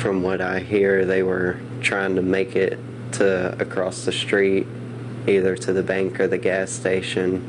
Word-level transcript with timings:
From 0.00 0.22
what 0.22 0.40
I 0.40 0.60
hear, 0.60 1.04
they 1.04 1.22
were 1.22 1.56
trying 1.82 2.14
to 2.16 2.22
make 2.22 2.56
it 2.56 2.78
to 3.18 3.54
across 3.60 4.06
the 4.06 4.12
street, 4.12 4.66
either 5.26 5.54
to 5.56 5.74
the 5.74 5.82
bank 5.82 6.18
or 6.18 6.26
the 6.26 6.38
gas 6.38 6.70
station. 6.70 7.42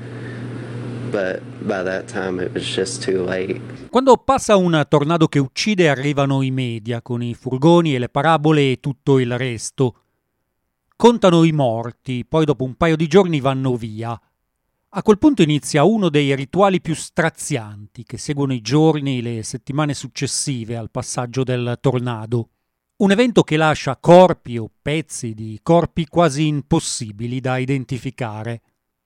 But 1.12 1.42
by 1.66 1.82
that 1.84 2.10
time 2.10 2.42
it 2.42 2.54
was 2.54 2.66
just 2.66 3.02
too 3.04 3.24
late. 3.24 3.62
Quando 3.90 4.18
passa 4.18 4.58
un 4.58 4.86
tornado 4.90 5.28
che 5.28 5.40
uccide 5.40 5.88
arrivano 5.88 6.42
i 6.42 6.52
media 6.52 7.02
con 7.02 7.24
i 7.24 7.34
furgoni 7.34 7.96
e 7.96 8.00
le 8.00 8.10
parabole 8.10 8.72
e 8.72 8.80
tutto 8.82 9.20
il 9.20 9.38
resto. 9.38 9.96
Contano 10.98 11.44
i 11.44 11.54
morti, 11.54 12.26
poi 12.26 12.44
dopo 12.44 12.66
un 12.66 12.76
paio 12.76 12.98
di 12.98 13.08
giorni 13.08 13.40
vanno 13.40 13.76
via. 13.76 14.20
A 14.94 15.04
quel 15.04 15.20
punto 15.20 15.42
inizia 15.42 15.86
uno 15.86 16.10
dei 16.10 16.36
rituali 16.36 16.82
più 16.82 16.94
strazianti 16.96 18.04
che 18.04 18.18
seguono 18.18 18.52
i 18.52 18.60
giorni 18.60 19.20
e 19.20 19.22
le 19.22 19.44
settimane 19.44 19.94
successive 19.94 20.76
al 20.76 20.92
passaggio 20.92 21.46
del 21.46 21.78
tornado. 21.80 22.50
Un 22.98 23.12
evento 23.12 23.42
che 23.44 23.56
lascia 23.56 23.96
corpi 23.96 24.58
o 24.58 24.70
pezzi 24.82 25.34
di 25.34 25.58
corpi 25.64 26.08
quasi 26.08 26.46
impossibili 26.48 27.40
da 27.40 27.58
identificare. 27.58 28.62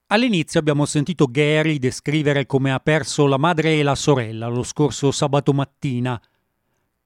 All'inizio 0.08 0.60
abbiamo 0.60 0.86
sentito 0.86 1.28
Gary 1.30 1.78
descrivere 1.78 2.48
come 2.48 2.74
ha 2.74 2.80
perso 2.80 3.28
la 3.28 3.38
madre 3.38 3.78
e 3.78 3.84
la 3.84 3.94
sorella 3.94 4.48
lo 4.48 4.64
scorso 4.64 5.12
sabato 5.12 5.54
mattina. 5.54 6.20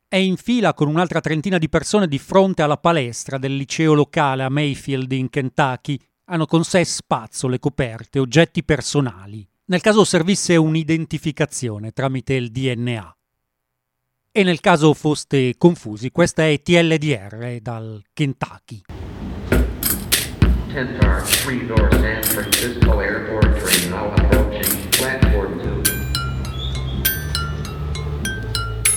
È 0.08 0.16
in 0.16 0.38
fila 0.38 0.74
con 0.74 0.88
un'altra 0.88 1.20
trentina 1.20 1.58
di 1.58 1.68
persone 1.68 2.08
di 2.08 2.18
fronte 2.18 2.62
alla 2.62 2.78
palestra 2.78 3.38
del 3.38 3.58
liceo 3.58 3.94
locale 3.94 4.44
a 4.44 4.50
Mayfield 4.50 5.12
in 5.12 5.30
Kentucky 5.30 6.00
hanno 6.30 6.46
con 6.46 6.64
sé 6.64 6.84
spazzole, 6.84 7.60
coperte, 7.60 8.20
oggetti 8.20 8.64
personali, 8.64 9.48
nel 9.66 9.82
caso 9.82 10.04
servisse 10.04 10.56
un'identificazione 10.56 11.92
tramite 11.92 12.34
il 12.34 12.52
DNA. 12.52 13.18
E 14.32 14.44
nel 14.44 14.60
caso 14.60 14.94
foste 14.94 15.56
confusi, 15.58 16.12
questa 16.12 16.48
è 16.48 16.62
TLDR 16.62 17.60
dal 17.62 18.02
Kentucky. 18.14 18.82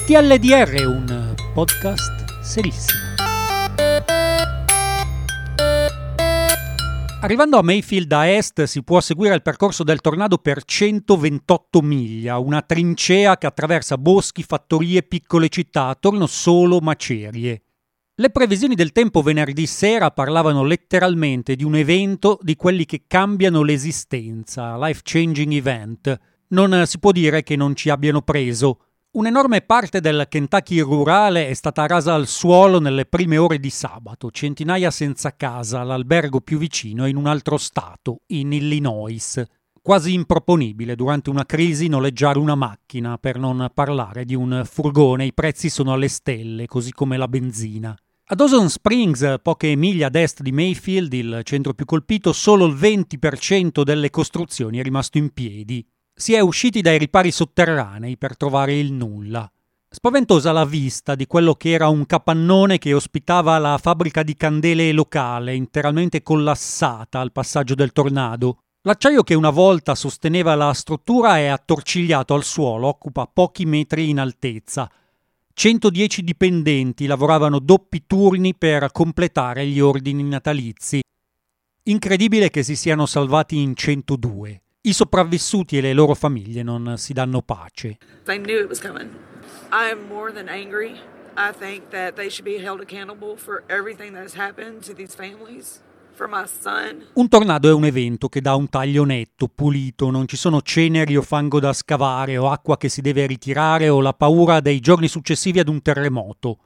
TLDR 0.07 0.71
è 0.71 0.85
un 0.85 1.35
podcast 1.55 2.43
serissimo. 2.43 3.12
Arrivando 7.23 7.57
a 7.57 7.63
Mayfield 7.63 8.11
a 8.11 8.27
est 8.27 8.65
si 8.65 8.83
può 8.83 9.01
seguire 9.01 9.37
il 9.37 9.43
percorso 9.43 9.85
del 9.85 10.01
tornado 10.01 10.39
per 10.39 10.65
128 10.65 11.81
miglia, 11.81 12.39
una 12.39 12.63
trincea 12.63 13.39
che 13.39 13.47
attraversa 13.47 13.97
boschi, 13.97 14.43
fattorie 14.43 15.05
piccole 15.05 15.49
città, 15.49 15.87
attorno 15.87 16.27
solo 16.27 16.81
macerie. 16.81 17.63
Le 18.17 18.31
previsioni 18.31 18.75
del 18.75 18.91
tempo 18.91 19.23
venerdì 19.23 19.67
sera 19.67 20.11
parlavano 20.11 20.65
letteralmente 20.65 21.55
di 21.55 21.63
un 21.63 21.77
evento 21.77 22.41
di 22.43 22.57
quelli 22.57 22.85
che 22.87 23.05
cambiano 23.07 23.63
l'esistenza, 23.63 24.77
life 24.85 25.03
changing 25.05 25.53
event. 25.53 26.19
Non 26.49 26.87
si 26.87 26.99
può 26.99 27.13
dire 27.13 27.45
che 27.45 27.55
non 27.55 27.77
ci 27.77 27.89
abbiano 27.89 28.23
preso. 28.23 28.92
Un'enorme 29.15 29.61
parte 29.61 30.01
del 30.01 30.25
Kentucky 30.27 30.81
rurale 30.81 31.47
è 31.47 31.53
stata 31.53 31.87
rasa 31.87 32.15
al 32.15 32.27
suolo 32.27 32.81
nelle 32.81 33.05
prime 33.05 33.37
ore 33.37 33.59
di 33.59 33.69
sabato, 33.69 34.31
centinaia 34.31 34.91
senza 34.91 35.37
casa, 35.37 35.83
l'albergo 35.83 36.41
più 36.41 36.57
vicino 36.57 37.07
in 37.07 37.17
un 37.17 37.27
altro 37.27 37.59
stato, 37.59 38.21
in 38.29 38.55
Illinois. 38.55 39.45
Quasi 39.83 40.15
improponibile 40.15 40.97
durante 40.97 41.29
una 41.29 41.45
crisi 41.45 41.89
noleggiare 41.89 42.39
una 42.39 42.55
macchina, 42.55 43.19
per 43.19 43.39
non 43.39 43.71
parlare 43.75 44.25
di 44.25 44.35
un 44.35 44.63
furgone, 44.65 45.27
i 45.27 45.35
prezzi 45.35 45.69
sono 45.69 45.93
alle 45.93 46.09
stelle, 46.09 46.65
così 46.65 46.91
come 46.93 47.19
la 47.19 47.29
benzina. 47.29 47.95
A 48.25 48.35
Dawson 48.35 48.71
Springs, 48.71 49.41
poche 49.43 49.77
miglia 49.77 50.07
ad 50.07 50.15
est 50.15 50.41
di 50.41 50.53
Mayfield, 50.53 51.13
il 51.13 51.41
centro 51.43 51.75
più 51.75 51.85
colpito, 51.85 52.33
solo 52.33 52.65
il 52.65 52.75
20% 52.75 53.83
delle 53.83 54.09
costruzioni 54.09 54.79
è 54.79 54.83
rimasto 54.83 55.19
in 55.19 55.35
piedi 55.35 55.87
si 56.15 56.35
è 56.35 56.41
usciti 56.41 56.81
dai 56.81 56.99
ripari 56.99 57.31
sotterranei 57.31 58.17
per 58.17 58.37
trovare 58.37 58.79
il 58.79 58.93
nulla. 58.93 59.51
Spaventosa 59.89 60.53
la 60.53 60.65
vista 60.65 61.15
di 61.15 61.27
quello 61.27 61.55
che 61.55 61.71
era 61.71 61.89
un 61.89 62.07
capannone 62.07 62.79
che 62.79 62.95
ospitava 62.95 63.59
la 63.59 63.77
fabbrica 63.77 64.23
di 64.23 64.37
candele 64.37 64.91
locale, 64.93 65.55
interamente 65.55 66.23
collassata 66.23 67.21
al 67.21 67.31
passaggio 67.31 67.75
del 67.75 67.93
tornado. 67.93 68.59
L'acciaio 68.83 69.23
che 69.23 69.35
una 69.35 69.51
volta 69.51 69.95
sosteneva 69.95 70.55
la 70.55 70.73
struttura 70.73 71.39
è 71.39 71.47
attorcigliato 71.47 72.33
al 72.35 72.43
suolo, 72.43 72.89
occupa 72.89 73.27
pochi 73.27 73.67
metri 73.67 74.09
in 74.09 74.19
altezza. 74.19 74.91
110 75.53 76.23
dipendenti 76.23 77.07
lavoravano 77.07 77.59
doppi 77.59 78.05
turni 78.07 78.55
per 78.55 78.91
completare 78.93 79.67
gli 79.67 79.79
ordini 79.79 80.23
natalizi. 80.23 81.03
Incredibile 81.85 82.49
che 82.49 82.63
si 82.63 82.77
siano 82.77 83.05
salvati 83.05 83.59
in 83.59 83.77
102. 83.77 84.63
I 84.85 84.93
sopravvissuti 84.93 85.79
e 85.79 85.81
le 85.81 85.93
loro 85.93 86.15
famiglie 86.15 86.65
non 86.65 86.95
si 86.97 87.13
danno 87.13 87.41
pace. 87.43 87.99
They 88.25 88.41
knew 88.41 88.61
it 88.61 88.69
was 88.69 88.81
coming. 88.81 89.11
I 89.71 89.91
am 89.91 90.09
more 90.09 90.33
than 90.33 90.49
angry. 90.49 90.99
I 91.37 91.53
think 91.57 91.89
that 91.91 92.15
they 92.15 92.29
should 92.29 92.45
be 92.45 92.61
held 92.61 92.81
accountable 92.81 93.37
for 93.37 93.63
everything 93.69 94.13
that 94.13 94.23
has 94.23 94.35
happened 94.35 94.85
to 94.85 94.93
these 94.93 95.15
families. 95.15 95.81
Un 97.15 97.29
tornado 97.29 97.69
è 97.69 97.73
un 97.73 97.85
evento 97.85 98.29
che 98.29 98.41
dà 98.41 98.55
un 98.55 98.69
taglio 98.69 99.05
netto, 99.05 99.49
pulito, 99.49 100.11
non 100.11 100.29
ci 100.29 100.37
sono 100.37 100.61
ceneri 100.61 101.17
o 101.17 101.23
fango 101.23 101.59
da 101.59 101.73
scavare 101.73 102.37
o 102.37 102.51
acqua 102.51 102.77
che 102.77 102.89
si 102.89 103.01
deve 103.01 103.27
ritirare 103.27 103.89
o 103.89 104.01
la 104.01 104.13
paura 104.13 104.61
dei 104.61 104.79
giorni 104.79 105.09
successivi 105.09 105.59
ad 105.59 105.69
un 105.69 105.81
terremoto. 105.81 106.59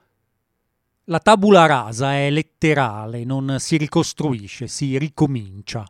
La 1.04 1.20
tabula 1.20 1.64
rasa 1.66 2.14
è 2.14 2.28
letterale, 2.28 3.24
non 3.24 3.56
si 3.58 3.76
ricostruisce, 3.76 4.66
si 4.66 4.98
ricomincia. 4.98 5.86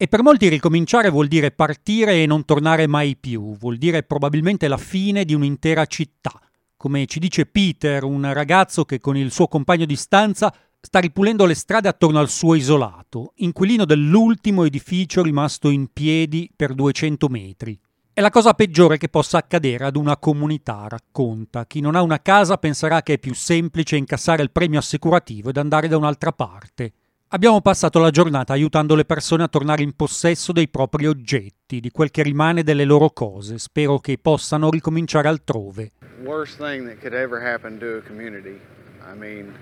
E 0.00 0.06
per 0.06 0.22
molti 0.22 0.46
ricominciare 0.46 1.10
vuol 1.10 1.26
dire 1.26 1.50
partire 1.50 2.22
e 2.22 2.26
non 2.26 2.44
tornare 2.44 2.86
mai 2.86 3.16
più, 3.16 3.56
vuol 3.56 3.78
dire 3.78 4.04
probabilmente 4.04 4.68
la 4.68 4.76
fine 4.76 5.24
di 5.24 5.34
un'intera 5.34 5.86
città. 5.86 6.40
Come 6.76 7.04
ci 7.06 7.18
dice 7.18 7.46
Peter, 7.46 8.04
un 8.04 8.32
ragazzo 8.32 8.84
che 8.84 9.00
con 9.00 9.16
il 9.16 9.32
suo 9.32 9.48
compagno 9.48 9.86
di 9.86 9.96
stanza 9.96 10.54
sta 10.80 11.00
ripulendo 11.00 11.46
le 11.46 11.54
strade 11.54 11.88
attorno 11.88 12.20
al 12.20 12.28
suo 12.28 12.54
isolato, 12.54 13.32
inquilino 13.38 13.84
dell'ultimo 13.84 14.62
edificio 14.62 15.20
rimasto 15.20 15.68
in 15.68 15.88
piedi 15.92 16.48
per 16.54 16.74
200 16.74 17.26
metri. 17.26 17.76
È 18.12 18.20
la 18.20 18.30
cosa 18.30 18.54
peggiore 18.54 18.98
che 18.98 19.08
possa 19.08 19.38
accadere 19.38 19.84
ad 19.84 19.96
una 19.96 20.16
comunità, 20.16 20.86
racconta. 20.86 21.66
Chi 21.66 21.80
non 21.80 21.96
ha 21.96 22.02
una 22.02 22.22
casa 22.22 22.56
penserà 22.56 23.02
che 23.02 23.14
è 23.14 23.18
più 23.18 23.34
semplice 23.34 23.96
incassare 23.96 24.44
il 24.44 24.52
premio 24.52 24.78
assicurativo 24.78 25.48
ed 25.48 25.56
andare 25.56 25.88
da 25.88 25.96
un'altra 25.96 26.30
parte. 26.30 26.92
Abbiamo 27.30 27.60
passato 27.60 27.98
la 27.98 28.08
giornata 28.08 28.54
aiutando 28.54 28.94
le 28.94 29.04
persone 29.04 29.42
a 29.42 29.48
tornare 29.48 29.82
in 29.82 29.94
possesso 29.94 30.50
dei 30.50 30.66
propri 30.66 31.06
oggetti, 31.06 31.78
di 31.78 31.90
quel 31.90 32.10
che 32.10 32.22
rimane 32.22 32.62
delle 32.62 32.84
loro 32.84 33.10
cose. 33.10 33.58
Spero 33.58 33.98
che 33.98 34.16
possano 34.16 34.70
ricominciare 34.70 35.28
altrove. 35.28 35.92
Worst 36.24 36.56
thing 36.56 36.86
that 36.88 36.98
could 37.02 37.12
ever 37.12 37.38
happen 37.38 37.78
to 37.80 37.98
a 37.98 38.00
community. 38.00 38.58
I 39.02 39.14
mean, 39.14 39.52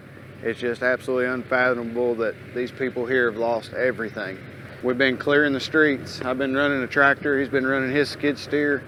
it's 0.45 0.61
just 0.61 0.83
absolutely 0.83 1.27
unfathomable 1.27 2.15
that 2.19 2.35
these 2.55 2.71
people 2.71 3.05
here 3.05 3.29
have 3.29 3.37
lost 3.37 3.73
everything. 3.73 4.39
We've 4.85 4.97
been 4.97 5.17
clearing 5.17 5.53
the 5.53 5.59
streets. 5.59 6.21
I've 6.21 6.39
been 6.39 6.55
running 6.55 6.85
a 6.85 6.87
tractor. 6.87 7.37
He's 7.37 7.51
been 7.51 7.67
running 7.67 7.91
his 7.91 8.09
skid 8.09 8.39
steer. 8.39 8.85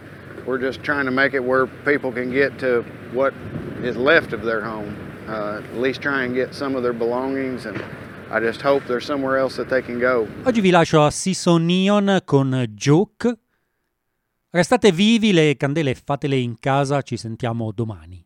We're 0.47 0.61
just 0.61 0.85
trying 0.85 1.07
to 1.07 1.11
make 1.11 1.35
it 1.35 1.43
where 1.43 1.67
people 1.85 2.13
can 2.13 2.31
get 2.31 2.61
to 2.61 2.85
what 3.13 3.35
is 3.83 3.97
left 3.97 4.33
of 4.33 4.43
their 4.43 4.61
home. 4.63 4.95
Uh, 5.27 5.63
at 5.65 5.81
least 5.81 6.01
try 6.01 6.23
and 6.23 6.33
get 6.33 6.55
some 6.55 6.77
of 6.77 6.85
their 6.85 6.93
belongings 6.93 7.67
and 7.67 7.83
Oggi 10.45 10.61
vi 10.61 10.71
lascio 10.71 11.03
a 11.03 11.11
Season 11.11 11.65
Neon 11.65 12.21
con 12.25 12.67
Joke. 12.71 13.39
Restate 14.51 14.93
vivi, 14.93 15.33
le 15.33 15.57
candele 15.57 15.95
fatele 15.95 16.37
in 16.37 16.59
casa, 16.59 17.03
ci 17.03 17.17
sentiamo 17.17 17.73
domani. 17.73 18.23